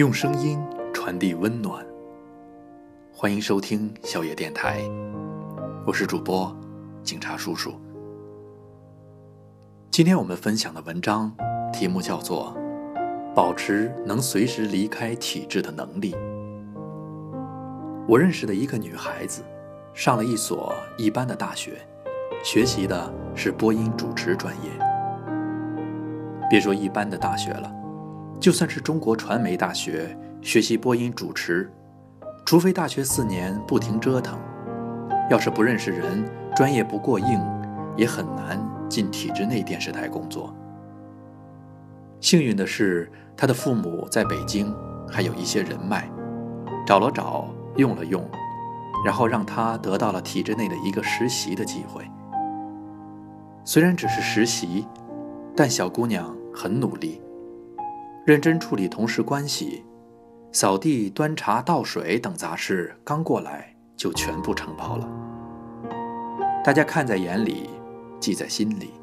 [0.00, 0.58] 用声音
[0.94, 1.84] 传递温暖，
[3.12, 4.80] 欢迎收听小野电台，
[5.86, 6.56] 我是主播
[7.02, 7.74] 警察叔叔。
[9.90, 11.30] 今天我们分享的文章
[11.70, 12.56] 题目叫做
[13.34, 16.14] 《保持能随时离开体制的能力》。
[18.08, 19.42] 我认识的一个女孩子，
[19.92, 21.78] 上了一所一般的大学，
[22.42, 24.70] 学习的是播音主持专业。
[26.48, 27.79] 别说一般的大学了。
[28.40, 31.70] 就算是中国传媒大学学习播音主持，
[32.46, 34.40] 除非大学四年不停折腾，
[35.28, 36.24] 要是不认识人，
[36.56, 37.38] 专业不过硬，
[37.98, 38.58] 也很难
[38.88, 40.54] 进体制内电视台工作。
[42.18, 44.74] 幸运的是，他的父母在北京
[45.06, 46.10] 还有一些人脉，
[46.86, 48.26] 找了找，用了用，
[49.04, 52.10] 然后让他得到了体制内的一个实习的机会。
[53.66, 54.86] 虽然只是实习，
[55.54, 57.20] 但小姑娘很努力。
[58.30, 59.84] 认真处理同事关系，
[60.52, 65.08] 扫地、端茶倒水等杂事，刚过来就全部承包了。
[66.62, 67.68] 大家看在眼里，
[68.20, 68.94] 记在心里。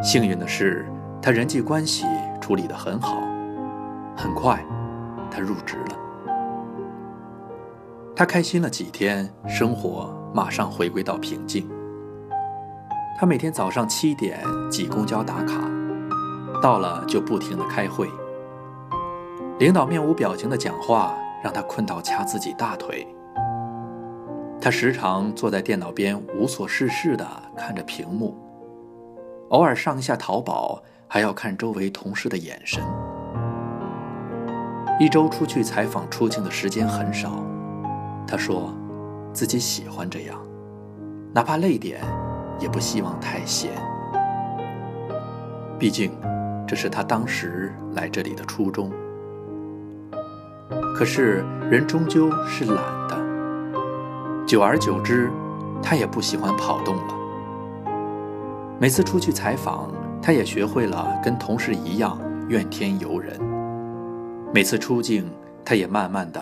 [0.00, 0.86] 幸运的是，
[1.20, 2.06] 他人际关系
[2.40, 3.20] 处理得很好，
[4.16, 4.64] 很快，
[5.28, 5.98] 他入职了。
[8.14, 11.68] 他开心了几天，生活马上回归到平静。
[13.18, 14.38] 他每天早上七点
[14.70, 15.81] 挤公交打卡。
[16.62, 18.08] 到了就不停地开会，
[19.58, 23.04] 领导面无表情的讲话让他困到掐自己大腿。
[24.60, 28.36] 他时常坐在电脑边无所事事地看着屏幕，
[29.48, 32.80] 偶尔上一下淘宝，还要看周围同事的眼神。
[35.00, 37.44] 一周出去采访出镜的时间很少，
[38.24, 38.72] 他说，
[39.32, 40.38] 自己喜欢这样，
[41.34, 42.00] 哪怕累点，
[42.60, 43.72] 也不希望太闲。
[45.76, 46.12] 毕竟。
[46.72, 48.90] 这是他当时来这里的初衷。
[50.96, 52.76] 可是人终究是懒
[53.08, 55.30] 的，久而久之，
[55.82, 57.14] 他也不喜欢跑动了。
[58.80, 59.92] 每次出去采访，
[60.22, 63.38] 他也学会了跟同事一样怨天尤人。
[64.54, 65.30] 每次出镜，
[65.62, 66.40] 他也慢慢的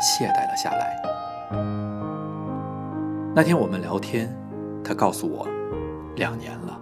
[0.00, 0.96] 懈怠了下来。
[3.34, 4.34] 那天我们聊天，
[4.82, 5.46] 他告诉我，
[6.16, 6.80] 两年了，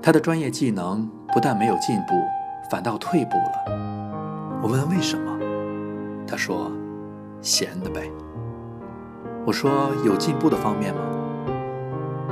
[0.00, 1.10] 他的专业技能。
[1.32, 2.14] 不但没有进步，
[2.68, 4.60] 反倒退步了。
[4.62, 5.38] 我问为什么，
[6.26, 6.70] 他说
[7.40, 8.10] ：“闲的呗。”
[9.46, 11.00] 我说：“有进步的方面吗？”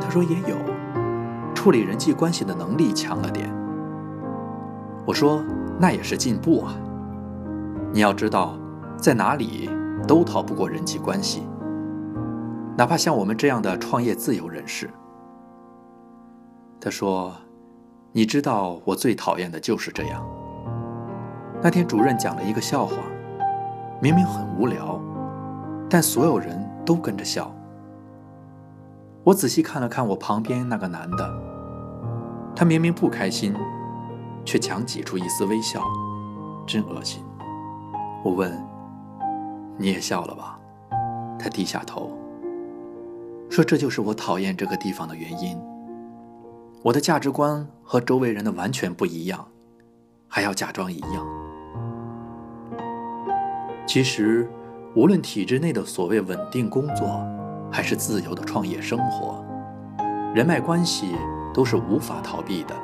[0.01, 0.57] 他说：“也有，
[1.55, 3.49] 处理人际关系的能力强了点。”
[5.07, 5.43] 我说
[5.81, 6.75] ：“那也是进步啊。
[7.93, 8.59] 你要知道，
[8.97, 9.71] 在哪里
[10.07, 11.43] 都逃不过人际关系，
[12.77, 14.91] 哪怕像我们这样的创业自由人士。”
[16.81, 17.33] 他说。
[18.13, 20.27] 你知道我最讨厌的就是这样。
[21.63, 22.97] 那天主任讲了一个笑话，
[24.01, 25.01] 明明很无聊，
[25.91, 27.55] 但所有人都跟着笑。
[29.25, 31.43] 我仔细看了看我旁边那个男的，
[32.57, 33.55] 他明明不开心，
[34.45, 35.83] 却强挤出一丝微笑，
[36.67, 37.23] 真恶心。
[38.25, 38.51] 我问
[39.77, 40.59] ：“你也笑了吧？”
[41.39, 42.11] 他低下头，
[43.51, 45.61] 说：“这就是我讨厌这个地方的原因。”
[46.81, 49.49] 我的价值观和周围人的完全不一样，
[50.29, 51.27] 还要假装一样。
[53.85, 54.49] 其实，
[54.95, 57.21] 无论体制内的所谓稳定工作，
[57.71, 59.45] 还是自由的创业生活，
[60.33, 61.17] 人脉关系
[61.53, 62.77] 都是无法逃避的。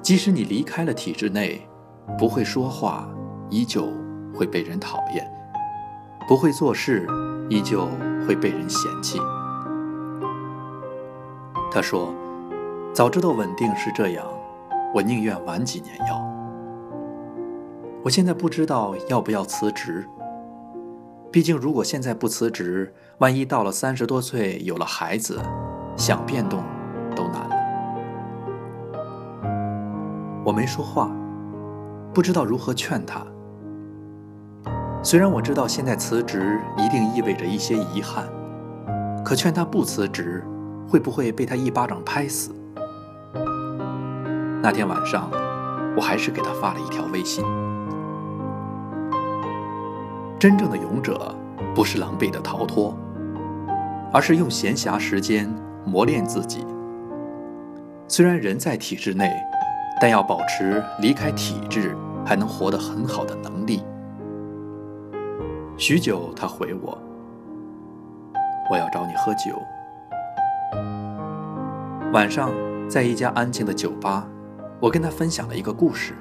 [0.00, 1.68] 即使你离开了体制内，
[2.16, 3.08] 不会说话，
[3.50, 3.88] 依旧
[4.32, 5.24] 会被人讨厌；
[6.28, 7.08] 不会做事，
[7.50, 7.88] 依旧
[8.26, 9.18] 会被人嫌弃。
[11.72, 12.14] 他说。
[12.96, 14.24] 早知道稳定是这样，
[14.94, 16.18] 我宁愿晚几年要。
[18.02, 20.08] 我现在不知道要不要辞职。
[21.30, 25.38] 毕竟，如果现在不辞职，万一到了三十多岁有了孩子，
[25.94, 26.64] 想变动
[27.14, 27.56] 都难了。
[30.42, 31.10] 我没说话，
[32.14, 33.20] 不知道如何劝他。
[35.02, 38.26] 虽然我知道现在辞职一定意味着一些遗憾，
[39.22, 40.42] 可劝他不辞职，
[40.88, 42.52] 会不会被他一巴掌拍死？
[44.62, 45.30] 那天晚上，
[45.96, 47.44] 我还是给他发了一条微信。
[50.38, 51.34] 真正的勇者，
[51.74, 52.96] 不是狼狈的逃脱，
[54.12, 55.48] 而是用闲暇时间
[55.84, 56.66] 磨练自己。
[58.08, 59.32] 虽然人在体制内，
[60.00, 63.82] 但要保持离开体制还能活得很好的能力。
[65.76, 66.98] 许久，他回我
[68.70, 69.60] ：“我要找你喝酒。”
[72.12, 72.50] 晚上，
[72.88, 74.26] 在一家安静的酒吧。
[74.78, 76.14] 我跟他分享了一个故事。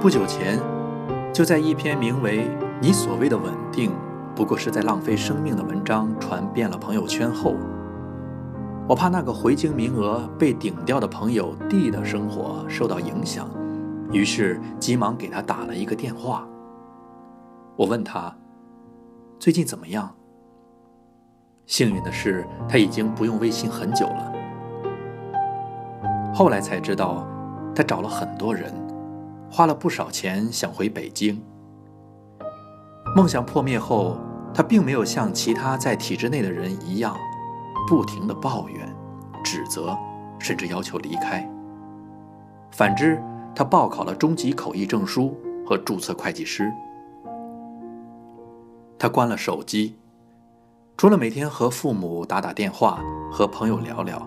[0.00, 0.60] 不久前，
[1.32, 2.40] 就在一篇名为
[2.80, 3.90] 《你所谓的稳定
[4.34, 7.56] 不过是在浪费生命》的文章传遍了朋友圈后，
[8.86, 13.48] 我怕那个回京名额被顶掉的朋友 D 的生活受到影响，
[14.12, 16.46] 于是急忙给他打了一个电话。
[17.76, 18.36] 我问他
[19.38, 20.14] 最近怎么样？
[21.64, 24.32] 幸运的是，他已经不用微信很久了。
[26.34, 27.26] 后来才知道，
[27.74, 28.72] 他找了很多人，
[29.50, 31.42] 花了不少钱想回北京。
[33.14, 34.16] 梦想破灭后，
[34.54, 37.14] 他并没有像其他在体制内的人一样，
[37.86, 38.88] 不停的抱怨、
[39.44, 39.96] 指责，
[40.38, 41.46] 甚至要求离开。
[42.70, 43.22] 反之，
[43.54, 45.36] 他报考了中级口译证书
[45.66, 46.72] 和注册会计师。
[48.98, 49.98] 他关了手机，
[50.96, 53.00] 除了每天和父母打打电话、
[53.30, 54.26] 和朋友聊聊。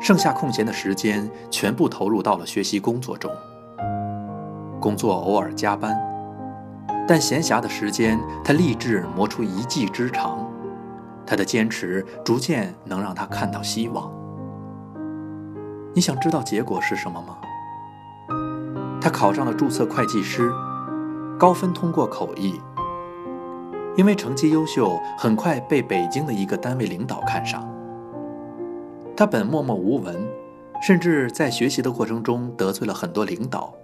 [0.00, 3.30] 剩下空闲的时间全部投入到了学习工作中。
[4.80, 5.98] 工作偶尔加班，
[7.06, 10.38] 但闲暇的时间，他立志磨出一技之长。
[11.26, 14.10] 他的坚持逐渐能让他看到希望。
[15.94, 17.36] 你想知道结果是什么吗？
[19.00, 20.50] 他考上了注册会计师，
[21.38, 22.60] 高分通过口译。
[23.96, 27.68] 因为成绩优秀，很快被北京的一个单位领导看上。
[29.18, 30.16] 他本默默无闻，
[30.80, 33.74] 甚至在学习的过程中得罪了很多领导。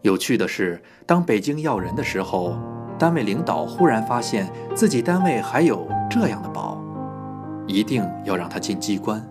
[0.00, 2.56] 有趣的是，当北京要人的时候，
[2.98, 6.82] 单位领导忽然发现自己单位还有这样的宝，
[7.68, 9.24] 一定要让他进机关。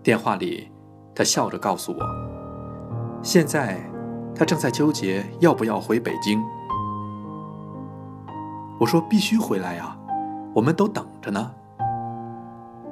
[0.00, 0.70] 电话里，
[1.12, 1.98] 他笑着告诉我，
[3.20, 3.80] 现在
[4.32, 6.40] 他正在纠结要不要回北京。
[8.78, 9.98] 我说必须回来呀，
[10.54, 11.50] 我们都等着呢。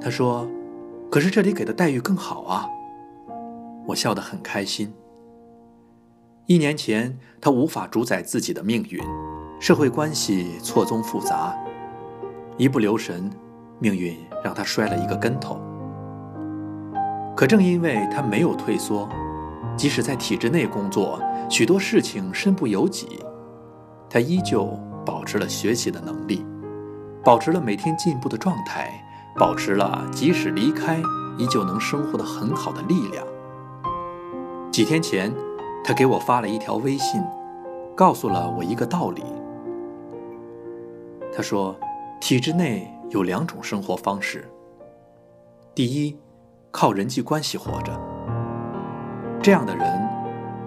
[0.01, 0.47] 他说
[1.11, 2.67] ：“可是这里给的待遇更好啊。”
[3.87, 4.93] 我笑得很开心。
[6.45, 8.99] 一年前，他无法主宰自己的命运，
[9.59, 11.55] 社会关系错综复杂，
[12.57, 13.29] 一不留神，
[13.79, 15.59] 命运让他摔了一个跟头。
[17.35, 19.07] 可正因为他没有退缩，
[19.77, 23.19] 即使在体制内工作，许多事情身不由己，
[24.09, 24.65] 他依旧
[25.05, 26.45] 保持了学习的能力，
[27.23, 29.05] 保持了每天进步的状态。
[29.39, 31.01] 保持了即使离开
[31.37, 33.25] 依旧能生活的很好的力量。
[34.69, 35.33] 几天前，
[35.83, 37.23] 他给我发了一条微信，
[37.95, 39.23] 告诉了我一个道理。
[41.33, 41.73] 他说，
[42.19, 44.45] 体制内有两种生活方式。
[45.73, 46.17] 第一，
[46.69, 47.97] 靠人际关系活着，
[49.41, 50.05] 这样的人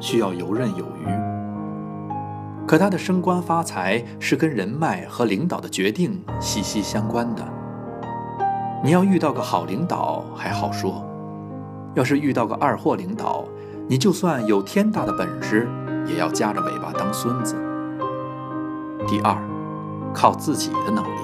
[0.00, 2.66] 需要游刃有余。
[2.66, 7.51] 可他的升官发财是跟人脉和领导的决定息息相关的。
[8.84, 11.04] 你要遇到个好领导还好说，
[11.94, 13.44] 要是遇到个二货领导，
[13.86, 15.68] 你就算有天大的本事，
[16.04, 17.54] 也要夹着尾巴当孙子。
[19.06, 19.36] 第二，
[20.12, 21.20] 靠自己的能力，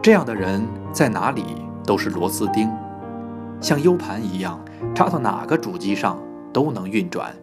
[0.00, 1.44] 这样的人在哪里
[1.84, 2.70] 都是螺丝钉，
[3.60, 4.60] 像 U 盘一样
[4.94, 6.16] 插到哪个主机上
[6.52, 7.34] 都能运转。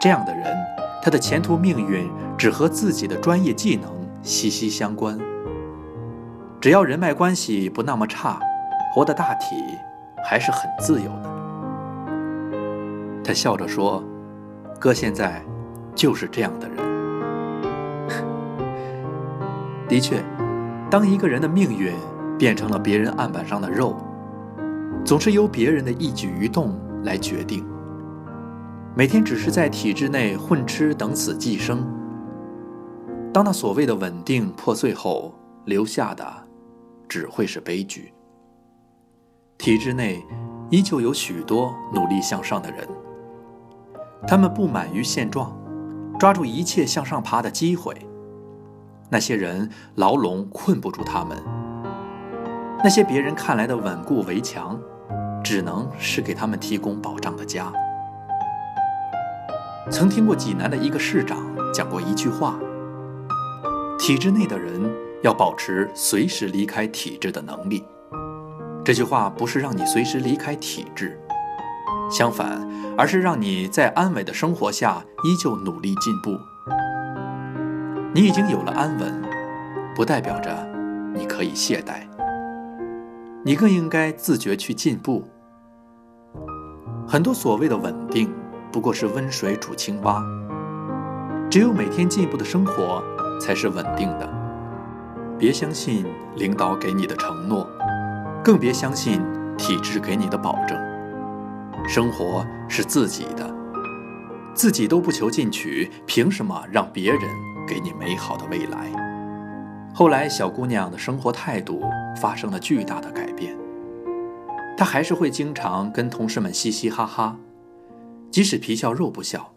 [0.00, 0.56] 这样的人，
[1.02, 2.08] 他的前途命运
[2.38, 3.90] 只和自己的专业技能
[4.22, 5.18] 息息相关。
[6.60, 8.40] 只要人脉关系不那么差，
[8.92, 9.56] 活得大体
[10.24, 11.30] 还是很自由的。
[13.22, 14.02] 他笑着说
[14.80, 15.42] ：“哥现在
[15.94, 16.76] 就是这样的人。
[19.86, 20.22] ”的确，
[20.90, 21.92] 当一个人的命运
[22.38, 23.96] 变成了别人案板上的肉，
[25.04, 27.64] 总是由别人的一举一动来决定。
[28.94, 31.86] 每天只是在体制内混吃等死寄生，
[33.32, 35.34] 当那所谓的稳定破碎后，
[35.66, 36.45] 留下的。
[37.08, 38.12] 只会是悲剧。
[39.58, 40.22] 体制内
[40.70, 42.86] 依旧有许多努力向上的人，
[44.26, 45.56] 他们不满于现状，
[46.18, 47.94] 抓住一切向上爬的机会。
[49.08, 51.42] 那些人牢笼困不住他们，
[52.84, 54.78] 那些别人看来的稳固围墙，
[55.42, 57.72] 只能是给他们提供保障的家。
[59.90, 61.38] 曾听过济南的一个市长
[61.72, 62.58] 讲过一句话：
[63.98, 65.05] 体制内的人。
[65.22, 67.84] 要保持随时离开体制的能力。
[68.84, 71.18] 这句话不是让你随时离开体制，
[72.10, 76.38] 相反，而是让你在安稳的生活下依旧努力进步。
[78.14, 79.22] 你已经有了安稳，
[79.94, 80.66] 不代表着
[81.14, 82.06] 你可以懈怠。
[83.44, 85.24] 你更应该自觉去进步。
[87.08, 88.32] 很多所谓的稳定，
[88.72, 90.22] 不过是温水煮青蛙。
[91.48, 93.02] 只有每天进步的生活，
[93.40, 94.35] 才是稳定的。
[95.38, 97.68] 别相信领导给你的承诺，
[98.42, 99.20] 更别相信
[99.58, 100.78] 体制给你的保证。
[101.86, 103.54] 生活是自己的，
[104.54, 107.20] 自己都不求进取，凭什么让别人
[107.66, 108.90] 给你美好的未来？
[109.94, 111.82] 后来，小姑娘的生活态度
[112.20, 113.54] 发生了巨大的改变。
[114.76, 117.36] 她还是会经常跟同事们嘻嘻哈哈，
[118.30, 119.52] 即使皮笑肉不笑。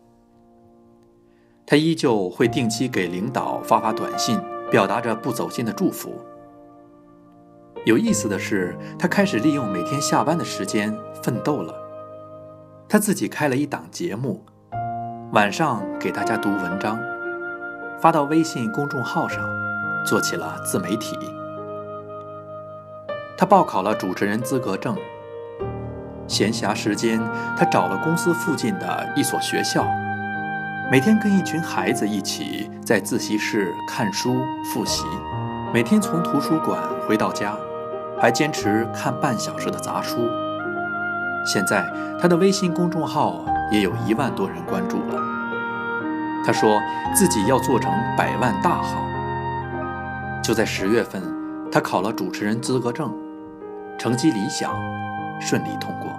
[1.65, 4.39] 她依旧会定期给领导发发短信，
[4.71, 6.13] 表达着不走心的祝福。
[7.85, 11.73] 有意思的是，他开始利用每天下班的时间奋斗了。
[12.87, 14.43] 他自己开了一档节目，
[15.31, 16.99] 晚上给大家读文章，
[18.01, 19.47] 发到微信公众号上，
[20.05, 21.17] 做起了自媒体。
[23.37, 24.95] 他报考了主持人资格证。
[26.27, 27.19] 闲暇时间，
[27.57, 29.87] 他找了公司附近的一所学校，
[30.91, 35.05] 每天跟一群孩子一起在自习室看书复习。
[35.71, 37.53] 每天从图书馆回到家。
[38.21, 40.17] 还坚持看半小时的杂书。
[41.45, 41.85] 现在
[42.21, 45.15] 他的微信公众号也有一万多人关注了。
[46.45, 46.81] 他说
[47.15, 49.01] 自己要做成百万大号。
[50.43, 51.23] 就在十月份，
[51.71, 53.09] 他考了主持人资格证，
[53.97, 54.75] 成绩理想，
[55.39, 56.11] 顺利通过。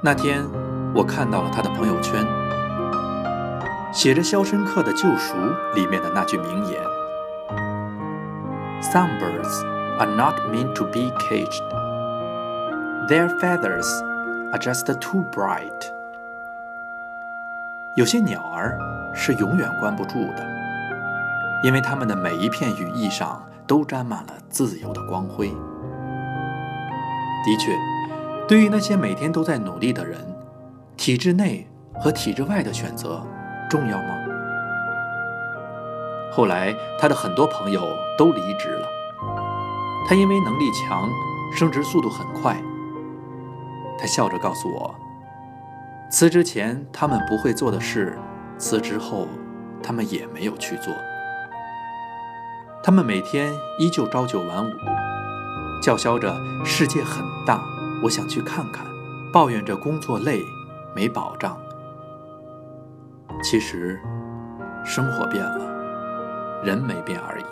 [0.00, 0.44] 那天，
[0.92, 2.26] 我看到了他的朋友圈，
[3.92, 5.34] 写着《肖申克的救赎》
[5.74, 6.82] 里面的那句名言。
[8.82, 9.64] Some birds
[9.98, 11.62] are not meant to be caged.
[13.08, 13.86] Their feathers
[14.50, 15.92] are just too bright.
[17.94, 18.76] 有些鸟儿
[19.14, 20.44] 是永远关不住的，
[21.62, 25.54] 因为它们的每一片羽翼上都沾满了自由的光辉。
[27.44, 27.72] 的确，
[28.48, 30.18] 对于那些每天都在努力的人，
[31.00, 33.26] 体制内和体制外的选择
[33.70, 34.18] 重要吗？
[36.30, 37.80] 后来，他的很多朋友
[38.18, 38.86] 都离职了。
[40.06, 41.08] 他因为能力强，
[41.56, 42.54] 升职速度很快。
[43.98, 44.94] 他笑着告诉我
[46.12, 48.18] ：“辞职前他们不会做的事，
[48.58, 49.26] 辞职后
[49.82, 50.92] 他们也没有去做。
[52.84, 54.72] 他们每天依旧朝九晚五，
[55.82, 57.64] 叫嚣着世界很大，
[58.02, 58.84] 我想去看看，
[59.32, 60.42] 抱怨着工作累，
[60.94, 61.56] 没保障。
[63.42, 63.98] 其实，
[64.84, 65.68] 生活变了。”
[66.62, 67.44] 人没变而已。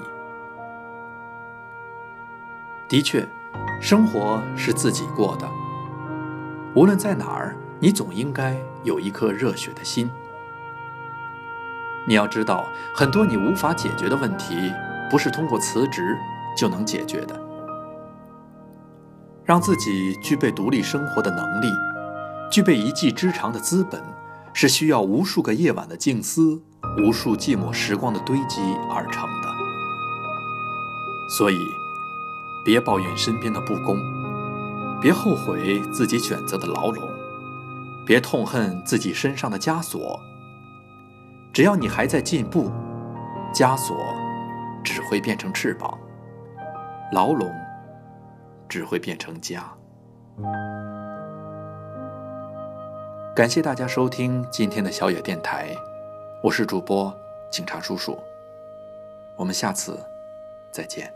[2.90, 3.26] 的确，
[3.80, 5.49] 生活是自己过的。
[6.75, 8.54] 无论在哪儿，你总应该
[8.85, 10.11] 有一颗热血的心。
[12.07, 14.71] 你要知道，很多你无法解决的问题，
[15.11, 16.14] 不是通过辞职
[16.54, 17.35] 就能解决的。
[19.42, 21.73] 让自己具备独立生活的能力，
[22.50, 24.02] 具备一技之长的资本，
[24.52, 26.62] 是需要无数个夜晚的静思。
[26.97, 29.49] 无数寂寞时光的堆积而成的，
[31.28, 31.59] 所以，
[32.64, 34.00] 别抱怨身边的不公，
[35.00, 37.05] 别后悔自己选择的牢笼，
[38.07, 40.19] 别痛恨自己身上的枷锁。
[41.52, 42.71] 只要你还在进步，
[43.52, 43.97] 枷锁
[44.83, 45.99] 只会变成翅膀，
[47.12, 47.52] 牢笼
[48.69, 49.64] 只会变成家。
[53.38, 55.73] 感谢大家收听今天的小野电台。
[56.42, 57.16] 我是主播
[57.52, 58.18] 警察叔叔，
[59.37, 59.97] 我们下次
[60.73, 61.09] 再见。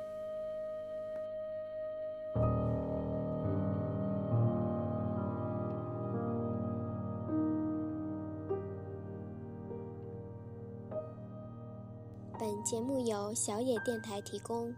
[12.39, 14.73] 本节目由小野电台提供，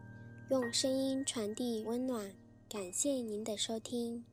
[0.49, 2.25] 用声音传递温暖，
[2.71, 4.25] 感谢您的收听。